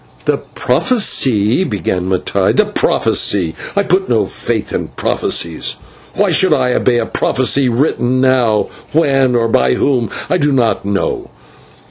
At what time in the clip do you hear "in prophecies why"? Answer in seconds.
4.73-6.31